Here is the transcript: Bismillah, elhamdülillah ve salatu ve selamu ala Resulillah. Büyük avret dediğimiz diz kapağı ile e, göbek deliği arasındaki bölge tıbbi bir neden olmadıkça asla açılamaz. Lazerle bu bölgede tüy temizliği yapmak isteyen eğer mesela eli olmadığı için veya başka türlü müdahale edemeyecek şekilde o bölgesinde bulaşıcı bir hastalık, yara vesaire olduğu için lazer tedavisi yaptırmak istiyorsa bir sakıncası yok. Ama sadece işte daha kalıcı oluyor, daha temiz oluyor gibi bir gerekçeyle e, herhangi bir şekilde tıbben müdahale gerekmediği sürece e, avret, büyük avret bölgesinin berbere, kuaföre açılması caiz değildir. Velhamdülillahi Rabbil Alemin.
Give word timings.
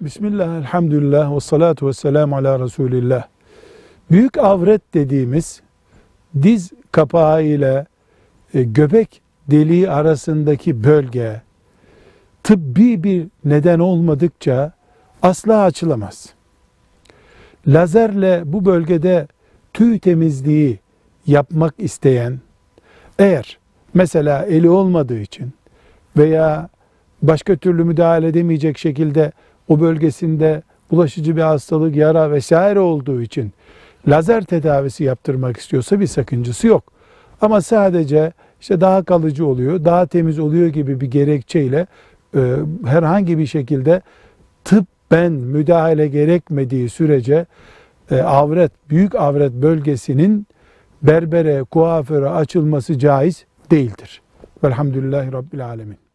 Bismillah, 0.00 0.58
elhamdülillah 0.58 1.34
ve 1.34 1.40
salatu 1.40 1.86
ve 1.86 1.92
selamu 1.92 2.36
ala 2.36 2.60
Resulillah. 2.60 3.24
Büyük 4.10 4.38
avret 4.38 4.94
dediğimiz 4.94 5.60
diz 6.42 6.70
kapağı 6.92 7.44
ile 7.44 7.86
e, 8.54 8.62
göbek 8.62 9.20
deliği 9.50 9.90
arasındaki 9.90 10.84
bölge 10.84 11.42
tıbbi 12.42 13.04
bir 13.04 13.26
neden 13.44 13.78
olmadıkça 13.78 14.72
asla 15.22 15.62
açılamaz. 15.62 16.34
Lazerle 17.66 18.42
bu 18.44 18.64
bölgede 18.64 19.26
tüy 19.72 19.98
temizliği 19.98 20.78
yapmak 21.26 21.74
isteyen 21.78 22.40
eğer 23.18 23.58
mesela 23.94 24.46
eli 24.46 24.70
olmadığı 24.70 25.20
için 25.20 25.52
veya 26.16 26.68
başka 27.22 27.56
türlü 27.56 27.84
müdahale 27.84 28.28
edemeyecek 28.28 28.78
şekilde 28.78 29.32
o 29.70 29.80
bölgesinde 29.80 30.62
bulaşıcı 30.90 31.36
bir 31.36 31.42
hastalık, 31.42 31.96
yara 31.96 32.30
vesaire 32.30 32.80
olduğu 32.80 33.22
için 33.22 33.52
lazer 34.08 34.44
tedavisi 34.44 35.04
yaptırmak 35.04 35.56
istiyorsa 35.56 36.00
bir 36.00 36.06
sakıncası 36.06 36.66
yok. 36.66 36.92
Ama 37.40 37.60
sadece 37.60 38.32
işte 38.60 38.80
daha 38.80 39.02
kalıcı 39.02 39.46
oluyor, 39.46 39.84
daha 39.84 40.06
temiz 40.06 40.38
oluyor 40.38 40.66
gibi 40.66 41.00
bir 41.00 41.06
gerekçeyle 41.06 41.86
e, 42.36 42.56
herhangi 42.86 43.38
bir 43.38 43.46
şekilde 43.46 44.02
tıbben 44.64 45.32
müdahale 45.32 46.08
gerekmediği 46.08 46.88
sürece 46.88 47.46
e, 48.10 48.22
avret, 48.22 48.72
büyük 48.90 49.14
avret 49.14 49.52
bölgesinin 49.52 50.46
berbere, 51.02 51.62
kuaföre 51.62 52.28
açılması 52.28 52.98
caiz 52.98 53.44
değildir. 53.70 54.22
Velhamdülillahi 54.64 55.32
Rabbil 55.32 55.66
Alemin. 55.66 56.09